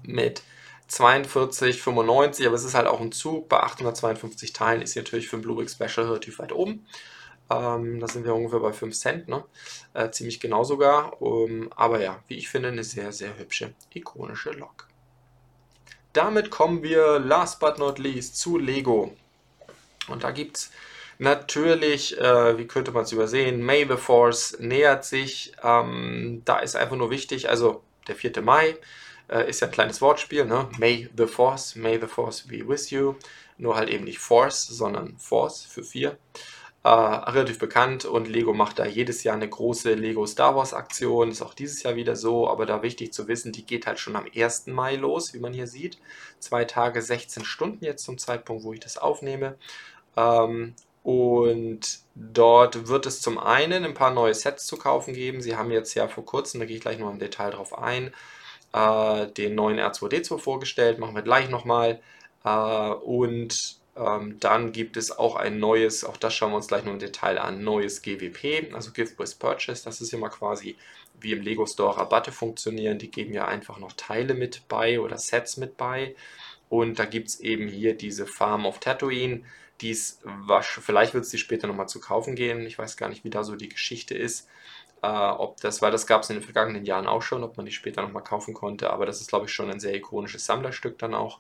[0.04, 0.44] mit
[0.90, 3.48] 42,95, aber es ist halt auch ein Zug.
[3.48, 6.86] Bei 852 Teilen ist natürlich für ein Bluebrick Special relativ weit oben.
[7.50, 9.44] Ähm, da sind wir ungefähr bei 5 Cent, ne?
[9.94, 11.22] Äh, ziemlich genau sogar.
[11.22, 14.88] Um, aber ja, wie ich finde, eine sehr, sehr hübsche, ikonische Lok.
[16.14, 19.16] Damit kommen wir last but not least zu Lego.
[20.08, 20.72] Und da gibt es
[21.20, 25.54] natürlich, äh, wie könnte man es übersehen, May the Force nähert sich.
[25.64, 28.42] Ähm, da ist einfach nur wichtig, also der 4.
[28.42, 28.76] Mai
[29.32, 30.70] äh, ist ja ein kleines Wortspiel, ne?
[30.78, 33.16] May the Force, May the Force be with you.
[33.58, 36.18] Nur halt eben nicht Force, sondern Force für vier.
[36.84, 41.30] Äh, relativ bekannt und Lego macht da jedes Jahr eine große Lego Star Wars Aktion.
[41.30, 44.16] Ist auch dieses Jahr wieder so, aber da wichtig zu wissen, die geht halt schon
[44.16, 44.68] am 1.
[44.68, 46.00] Mai los, wie man hier sieht.
[46.40, 49.58] Zwei Tage, 16 Stunden jetzt zum Zeitpunkt, wo ich das aufnehme.
[50.18, 55.42] Ähm, und dort wird es zum einen ein paar neue Sets zu kaufen geben.
[55.42, 58.14] Sie haben jetzt ja vor kurzem, da gehe ich gleich noch im Detail drauf ein,
[58.74, 62.00] äh, den neuen R2D2 vorgestellt, machen wir gleich nochmal.
[62.44, 66.86] Äh, und ähm, dann gibt es auch ein neues, auch das schauen wir uns gleich
[66.86, 69.84] noch im Detail an, neues GWP, also Gift with Purchase.
[69.84, 70.78] Das ist immer quasi
[71.20, 72.98] wie im Lego Store Rabatte funktionieren.
[72.98, 76.16] Die geben ja einfach noch Teile mit bei oder Sets mit bei.
[76.70, 79.44] Und da gibt es eben hier diese Farm of Tatooine.
[79.82, 80.20] Dies,
[80.68, 82.66] vielleicht wird es die später nochmal zu kaufen gehen.
[82.66, 84.48] Ich weiß gar nicht, wie da so die Geschichte ist.
[85.02, 87.66] Äh, ob das, weil das gab es in den vergangenen Jahren auch schon, ob man
[87.66, 91.00] die später nochmal kaufen konnte, aber das ist, glaube ich, schon ein sehr ikonisches Sammlerstück
[91.00, 91.40] dann auch.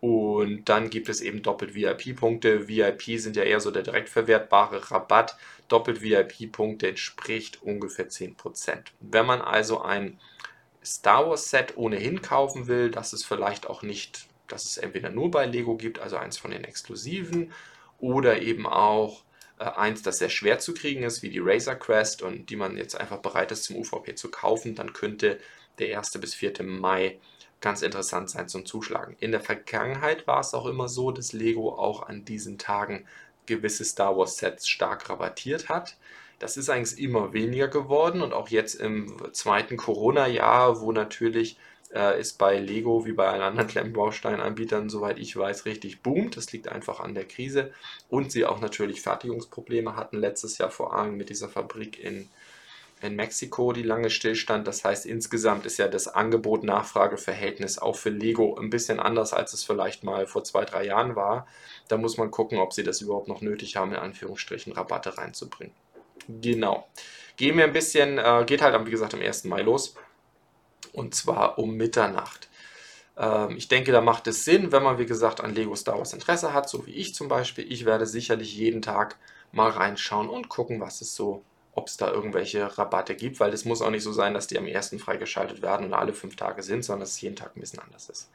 [0.00, 2.68] Und dann gibt es eben doppelt VIP-Punkte.
[2.68, 5.36] VIP sind ja eher so der direkt verwertbare Rabatt.
[5.68, 8.92] Doppelt VIP-Punkte entspricht ungefähr 10%.
[9.00, 10.18] Wenn man also ein
[10.82, 15.30] Star Wars Set ohnehin kaufen will, dass es vielleicht auch nicht, dass es entweder nur
[15.30, 17.52] bei Lego gibt, also eins von den exklusiven,
[17.98, 19.22] oder eben auch
[19.60, 22.98] eins, das sehr schwer zu kriegen ist, wie die Razer Crest und die man jetzt
[22.98, 25.38] einfach bereit ist zum UVP zu kaufen, dann könnte
[25.78, 26.12] der 1.
[26.12, 26.62] bis 4.
[26.62, 27.18] Mai
[27.60, 29.16] ganz interessant sein zum Zuschlagen.
[29.20, 33.06] In der Vergangenheit war es auch immer so, dass Lego auch an diesen Tagen
[33.44, 35.96] gewisse Star Wars Sets stark rabattiert hat.
[36.38, 41.58] Das ist eigentlich immer weniger geworden und auch jetzt im zweiten Corona-Jahr, wo natürlich
[41.94, 46.36] äh, ist bei Lego wie bei allen anderen Klemmbausteinanbietern, soweit ich weiß, richtig boomt.
[46.36, 47.72] Das liegt einfach an der Krise
[48.08, 52.28] und sie auch natürlich Fertigungsprobleme hatten letztes Jahr vor allem mit dieser Fabrik in,
[53.02, 54.66] in Mexiko, die lange stillstand.
[54.66, 59.64] Das heißt, insgesamt ist ja das Angebot-Nachfrage-Verhältnis auch für Lego ein bisschen anders, als es
[59.64, 61.46] vielleicht mal vor zwei, drei Jahren war.
[61.88, 65.74] Da muss man gucken, ob sie das überhaupt noch nötig haben, in Anführungsstrichen Rabatte reinzubringen.
[66.28, 66.86] Genau.
[67.36, 69.44] Gehen wir ein bisschen, äh, geht halt, wie gesagt, am 1.
[69.44, 69.94] Mai los.
[70.92, 72.48] Und zwar um Mitternacht.
[73.16, 76.12] Ähm, ich denke, da macht es Sinn, wenn man, wie gesagt, an Lego Star Wars
[76.12, 77.70] Interesse hat, so wie ich zum Beispiel.
[77.70, 79.16] Ich werde sicherlich jeden Tag
[79.52, 83.64] mal reinschauen und gucken, was es so, ob es da irgendwelche Rabatte gibt, weil es
[83.64, 84.96] muss auch nicht so sein, dass die am 1.
[84.98, 88.08] freigeschaltet werden und alle fünf Tage sind, sondern dass es jeden Tag ein bisschen anders
[88.08, 88.30] ist.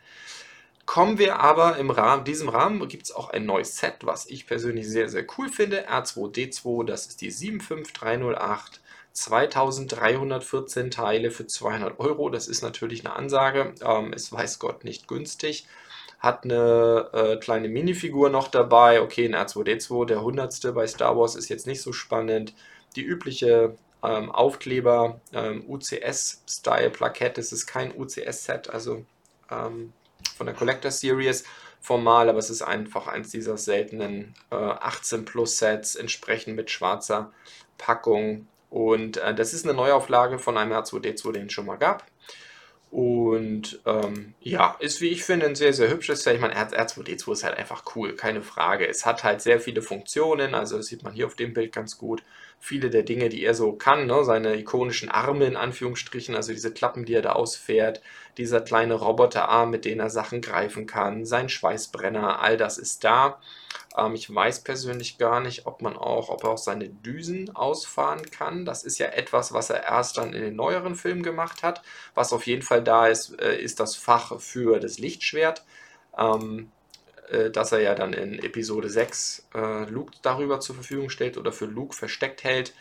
[0.86, 4.46] Kommen wir aber im Rahmen, diesem Rahmen gibt es auch ein neues Set, was ich
[4.46, 5.90] persönlich sehr, sehr cool finde.
[5.90, 8.82] R2D2, das ist die 75308.
[9.16, 12.30] 2314 Teile für 200 Euro.
[12.30, 13.74] Das ist natürlich eine Ansage.
[13.82, 15.68] Ähm, ist weiß Gott nicht günstig.
[16.20, 19.02] Hat eine äh, kleine Minifigur noch dabei.
[19.02, 20.74] Okay, ein R2D2, der 100.
[20.74, 22.54] bei Star Wars ist jetzt nicht so spannend.
[22.96, 27.40] Die übliche ähm, Aufkleber, ähm, UCS-Style-Plakette.
[27.40, 29.06] Es ist kein UCS-Set, also
[29.50, 29.94] ähm,
[30.38, 31.46] von der Collector Series
[31.80, 37.32] formal, aber es ist einfach eins dieser seltenen äh, 18 Plus Sets, entsprechend mit schwarzer
[37.78, 38.48] Packung.
[38.76, 42.06] Und äh, das ist eine Neuauflage von einem R2D2, den es schon mal gab.
[42.92, 46.36] Und ähm, ja, ist wie ich finde ein sehr, sehr hübsches Set.
[46.36, 48.86] Ich meine, R2D2 ist halt einfach cool, keine Frage.
[48.86, 51.98] Es hat halt sehr viele Funktionen, also das sieht man hier auf dem Bild ganz
[51.98, 52.22] gut
[52.66, 54.24] viele der Dinge, die er so kann, ne?
[54.24, 58.02] seine ikonischen Arme in Anführungsstrichen, also diese Klappen, die er da ausfährt,
[58.38, 63.40] dieser kleine Roboterarm, mit dem er Sachen greifen kann, sein Schweißbrenner, all das ist da.
[63.98, 68.30] Ähm, ich weiß persönlich gar nicht, ob man auch, ob er auch seine Düsen ausfahren
[68.32, 68.66] kann.
[68.66, 71.82] Das ist ja etwas, was er erst dann in den neueren Filmen gemacht hat.
[72.14, 75.64] Was auf jeden Fall da ist, äh, ist das Fach für das Lichtschwert.
[76.18, 76.72] Ähm,
[77.30, 81.52] äh, dass er ja dann in Episode 6 äh, Luke darüber zur Verfügung stellt oder
[81.52, 82.74] für Luke versteckt hält.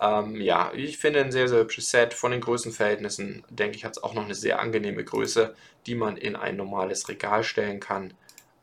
[0.00, 2.14] Ähm, ja, ich finde ein sehr, sehr hübsches Set.
[2.14, 5.54] Von den Größenverhältnissen, denke ich, hat es auch noch eine sehr angenehme Größe,
[5.86, 8.14] die man in ein normales Regal stellen kann.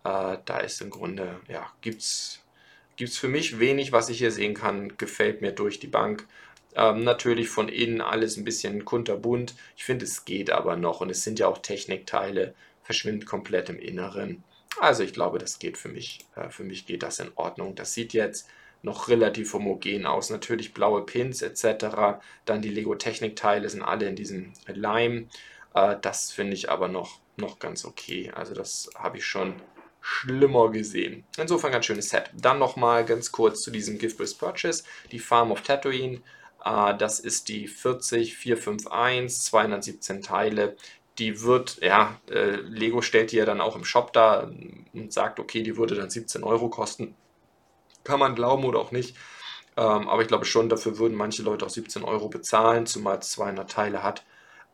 [0.07, 2.39] Äh, da ist im Grunde, ja, gibt es
[3.17, 4.95] für mich wenig, was ich hier sehen kann.
[4.97, 6.25] Gefällt mir durch die Bank.
[6.75, 9.55] Ähm, natürlich von innen alles ein bisschen kunterbunt.
[9.75, 13.79] Ich finde, es geht aber noch und es sind ja auch Technikteile, verschwindet komplett im
[13.79, 14.43] Inneren.
[14.79, 16.19] Also ich glaube, das geht für mich.
[16.35, 17.75] Äh, für mich geht das in Ordnung.
[17.75, 18.47] Das sieht jetzt
[18.83, 20.29] noch relativ homogen aus.
[20.29, 22.21] Natürlich blaue Pins etc.
[22.45, 25.29] Dann die Lego Technik-Teile sind alle in diesem Leim.
[25.73, 28.31] Äh, das finde ich aber noch, noch ganz okay.
[28.33, 29.55] Also das habe ich schon
[30.07, 31.25] schlimmer gesehen.
[31.37, 32.29] Insofern ganz schönes Set.
[32.33, 34.83] Dann nochmal ganz kurz zu diesem Gift with Purchase.
[35.11, 36.21] Die Farm of Tatooine.
[36.63, 40.75] Äh, das ist die 40451, 217 Teile
[41.19, 44.51] die wird, ja, äh, Lego stellt die ja dann auch im Shop da
[44.93, 47.15] und sagt, okay, die würde dann 17 Euro kosten.
[48.03, 49.15] Kann man glauben oder auch nicht.
[49.75, 53.31] Ähm, aber ich glaube schon, dafür würden manche Leute auch 17 Euro bezahlen, zumal es
[53.31, 54.23] 200 Teile hat.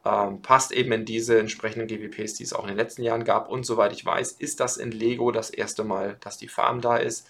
[0.05, 3.49] Ähm, passt eben in diese entsprechenden GWPs, die es auch in den letzten Jahren gab.
[3.49, 6.97] Und soweit ich weiß, ist das in Lego das erste Mal, dass die Farm da
[6.97, 7.27] ist.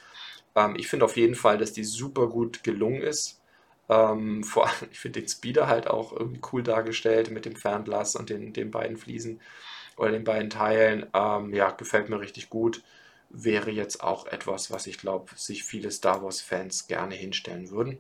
[0.56, 3.42] Ähm, ich finde auf jeden Fall, dass die super gut gelungen ist.
[3.90, 8.16] Ähm, vor allem, ich finde den Speeder halt auch irgendwie cool dargestellt mit dem Fernglas
[8.16, 9.40] und den, den beiden Fliesen
[9.98, 11.06] oder den beiden Teilen.
[11.14, 12.84] Ähm, ja, gefällt mir richtig gut.
[13.30, 18.00] Wäre jetzt auch etwas, was ich glaube, sich viele Star Wars-Fans gerne hinstellen würden.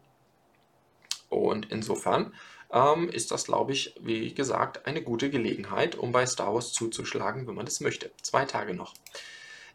[1.30, 2.34] Und insofern
[2.74, 7.48] ähm, ist das, glaube ich, wie gesagt, eine gute Gelegenheit, um bei Star Wars zuzuschlagen,
[7.48, 8.12] wenn man das möchte.
[8.22, 8.94] Zwei Tage noch.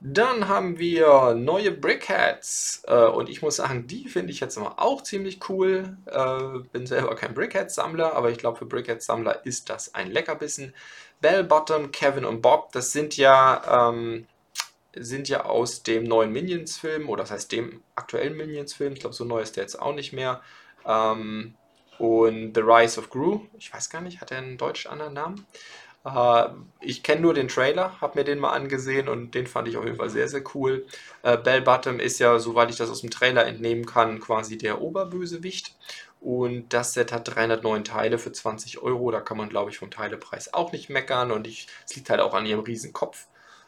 [0.00, 2.82] Dann haben wir neue Brickheads.
[2.86, 5.96] Äh, und ich muss sagen, die finde ich jetzt immer auch ziemlich cool.
[6.06, 10.74] Äh, bin selber kein Brickhead-Sammler, aber ich glaube, für Brickhead-Sammler ist das ein Leckerbissen.
[11.20, 14.26] Bell Bottom, Kevin und Bob, das sind ja, ähm,
[14.94, 18.92] sind ja aus dem neuen Minions-Film, oder das heißt dem aktuellen Minions-Film.
[18.92, 20.42] Ich glaube, so neu ist der jetzt auch nicht mehr.
[20.86, 21.54] Ähm,
[21.98, 25.46] und The Rise of Gru, ich weiß gar nicht, hat er einen deutsch anderen Namen?
[26.04, 26.48] Äh,
[26.80, 29.84] ich kenne nur den Trailer, habe mir den mal angesehen und den fand ich auf
[29.84, 30.86] jeden Fall sehr, sehr cool.
[31.22, 34.80] Äh, Bell Bottom ist ja, soweit ich das aus dem Trailer entnehmen kann, quasi der
[34.80, 35.76] Oberbösewicht.
[36.20, 39.10] Und das Set hat 309 Teile für 20 Euro.
[39.10, 41.30] Da kann man, glaube ich, vom Teilepreis auch nicht meckern.
[41.30, 43.26] Und es liegt halt auch an ihrem riesen Kopf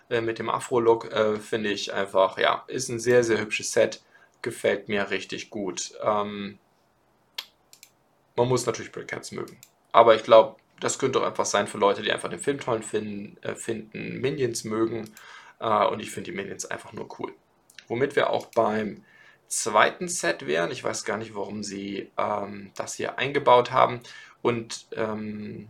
[0.09, 1.13] äh, mit dem Afro-Look.
[1.13, 4.03] Äh, Finde ich einfach, ja, ist ein sehr, sehr hübsches Set.
[4.43, 5.93] Gefällt mir richtig gut.
[6.03, 6.59] Ähm,
[8.41, 9.59] man muss natürlich Brickheads mögen.
[9.93, 12.83] Aber ich glaube, das könnte auch einfach sein für Leute, die einfach den Film toll
[12.83, 15.11] finden, äh, finden Minions mögen.
[15.59, 17.33] Äh, und ich finde die Minions einfach nur cool.
[17.87, 19.05] Womit wir auch beim
[19.49, 20.71] zweiten Set wären.
[20.71, 24.01] Ich weiß gar nicht, warum sie ähm, das hier eingebaut haben.
[24.41, 25.69] Und ähm,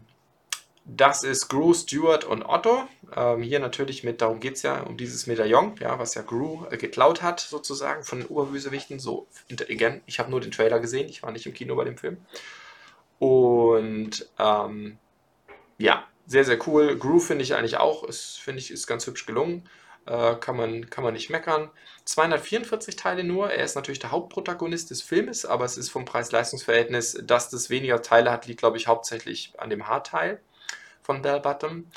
[0.85, 2.87] das ist Gru, Stuart und Otto.
[3.16, 6.66] Ähm, hier natürlich mit, darum geht es ja, um dieses Medaillon, ja, was ja Gru
[6.70, 9.00] äh, geklaut hat, sozusagen, von den Oberbösewichten.
[9.00, 11.96] So, again, ich habe nur den Trailer gesehen, ich war nicht im Kino bei dem
[11.96, 12.18] Film.
[13.20, 14.98] Und ähm,
[15.76, 16.98] ja, sehr, sehr cool.
[16.98, 19.68] Groove finde ich eigentlich auch, finde ich, ist ganz hübsch gelungen.
[20.06, 21.70] Äh, kann, man, kann man nicht meckern.
[22.06, 23.50] 244 Teile nur.
[23.50, 28.00] Er ist natürlich der Hauptprotagonist des Filmes, aber es ist vom Preis-Leistungs-Verhältnis, dass das weniger
[28.00, 30.40] Teile hat, liegt, glaube ich, hauptsächlich an dem Haarteil
[31.02, 31.90] von Bell Bottom.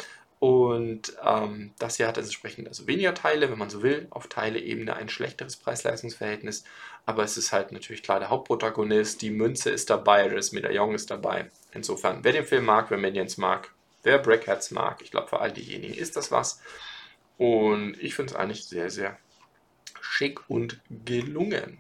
[0.43, 4.93] Und ähm, das hier hat entsprechend also weniger Teile, wenn man so will, auf Teile-Ebene
[4.93, 6.65] ein schlechteres Preis-Leistungs-Verhältnis.
[7.05, 11.09] Aber es ist halt natürlich klar der Hauptprotagonist, die Münze ist dabei, das Medaillon ist
[11.09, 11.49] dabei.
[11.71, 13.71] Insofern, wer den Film mag, wer Minions mag,
[14.03, 16.61] wer Brickheads mag, ich glaube für all diejenigen ist das was.
[17.37, 19.17] Und ich finde es eigentlich sehr, sehr
[20.01, 21.77] schick und gelungen.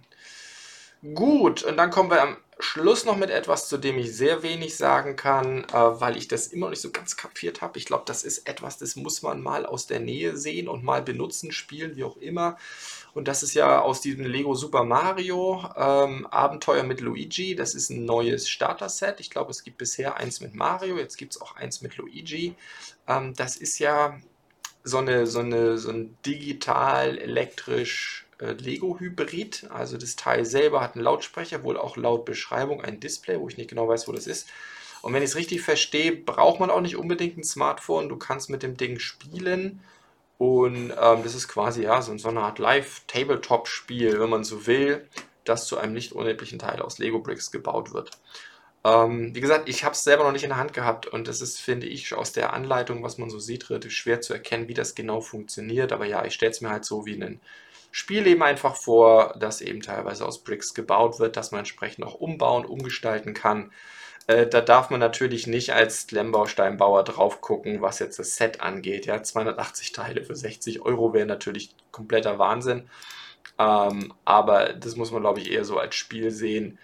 [1.13, 4.77] Gut, und dann kommen wir am Schluss noch mit etwas, zu dem ich sehr wenig
[4.77, 7.77] sagen kann, äh, weil ich das immer noch nicht so ganz kapiert habe.
[7.77, 11.01] Ich glaube, das ist etwas, das muss man mal aus der Nähe sehen und mal
[11.01, 12.57] benutzen, spielen, wie auch immer.
[13.13, 17.55] Und das ist ja aus diesem Lego Super Mario ähm, Abenteuer mit Luigi.
[17.55, 19.19] Das ist ein neues Starter-Set.
[19.19, 22.55] Ich glaube, es gibt bisher eins mit Mario, jetzt gibt es auch eins mit Luigi.
[23.09, 24.17] Ähm, das ist ja
[24.85, 29.67] so, eine, so, eine, so ein digital-elektrisch äh, Lego-Hybrid.
[29.71, 33.57] Also das Teil selber hat einen Lautsprecher, wohl auch laut Beschreibung ein Display, wo ich
[33.57, 34.47] nicht genau weiß, wo das ist.
[35.01, 38.09] Und wenn ich es richtig verstehe, braucht man auch nicht unbedingt ein Smartphone.
[38.09, 39.81] Du kannst mit dem Ding spielen.
[40.37, 45.07] Und ähm, das ist quasi ja so, so eine Art Live-Tabletop-Spiel, wenn man so will,
[45.43, 48.11] das zu einem nicht unerheblichen Teil aus Lego Bricks gebaut wird.
[48.85, 51.41] Ähm, wie gesagt, ich habe es selber noch nicht in der Hand gehabt und es
[51.41, 54.73] ist, finde ich, aus der Anleitung, was man so sieht, relativ schwer zu erkennen, wie
[54.73, 55.93] das genau funktioniert.
[55.93, 57.39] Aber ja, ich stelle es mir halt so wie ein
[57.95, 62.15] Spiel eben einfach vor, das eben teilweise aus Bricks gebaut wird, dass man entsprechend auch
[62.15, 63.71] umbauen, umgestalten kann.
[64.25, 69.05] Äh, da darf man natürlich nicht als Lembausteinbauer drauf gucken, was jetzt das Set angeht.
[69.05, 72.89] Ja, 280 Teile für 60 Euro wäre natürlich kompletter Wahnsinn.
[73.59, 76.79] Ähm, aber das muss man, glaube ich, eher so als Spiel sehen.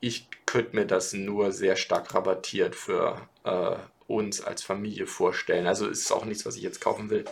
[0.00, 3.76] Ich könnte mir das nur sehr stark rabattiert für äh,
[4.08, 5.68] uns als Familie vorstellen.
[5.68, 7.26] Also ist auch nichts, was ich jetzt kaufen will.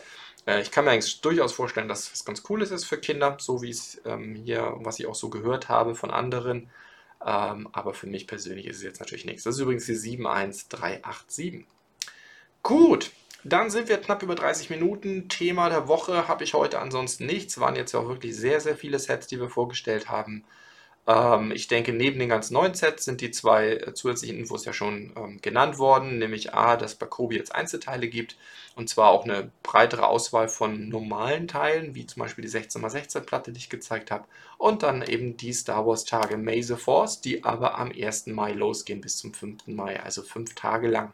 [0.47, 3.63] Äh, ich kann mir eigentlich durchaus vorstellen, dass es ganz Cooles ist für Kinder, so
[3.63, 6.71] wie es ähm, hier, was ich auch so gehört habe von anderen.
[7.25, 9.45] Ähm, aber für mich persönlich ist es jetzt natürlich nichts.
[9.45, 11.67] Das ist übrigens die 71387.
[12.63, 13.11] Gut,
[13.45, 15.29] dann sind wir knapp über 30 Minuten.
[15.29, 17.61] Thema der Woche habe ich heute ansonsten nichts.
[17.61, 20.45] Waren jetzt ja auch wirklich sehr, sehr viele Sets, die wir vorgestellt haben.
[21.07, 24.73] Ähm, ich denke, neben den ganz neuen Sets sind die zwei äh, zusätzlichen Infos ja
[24.73, 28.37] schon ähm, genannt worden, nämlich A, dass bei Kobi jetzt Einzelteile gibt
[28.75, 33.53] und zwar auch eine breitere Auswahl von normalen Teilen, wie zum Beispiel die 16x16 Platte,
[33.53, 34.25] die ich gezeigt habe,
[34.59, 38.27] und dann eben die Star Wars Tage Maze Force, die aber am 1.
[38.29, 39.69] Mai losgehen bis zum 5.
[39.69, 41.13] Mai, also fünf Tage lang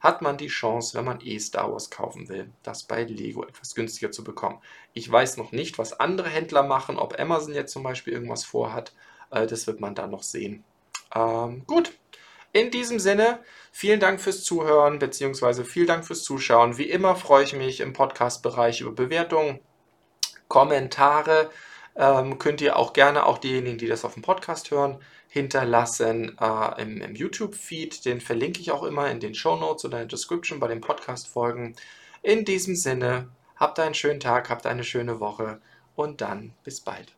[0.00, 3.74] hat man die Chance, wenn man eh Star Wars kaufen will, das bei Lego etwas
[3.74, 4.60] günstiger zu bekommen.
[4.92, 8.92] Ich weiß noch nicht, was andere Händler machen, ob Amazon jetzt zum Beispiel irgendwas vorhat
[9.30, 10.64] äh, das wird man dann noch sehen.
[11.14, 11.92] Ähm, gut,
[12.52, 16.78] in diesem Sinne, vielen Dank fürs Zuhören, beziehungsweise vielen Dank fürs Zuschauen.
[16.78, 19.60] Wie immer freue ich mich im Podcast-Bereich über Bewertungen,
[20.48, 21.50] Kommentare.
[21.96, 26.82] Ähm, könnt ihr auch gerne, auch diejenigen, die das auf dem Podcast hören, hinterlassen äh,
[26.82, 28.04] im, im YouTube-Feed.
[28.04, 30.80] Den verlinke ich auch immer in den Show Notes oder in der Description bei den
[30.80, 31.76] Podcast-Folgen.
[32.22, 35.60] In diesem Sinne, habt einen schönen Tag, habt eine schöne Woche
[35.94, 37.16] und dann bis bald.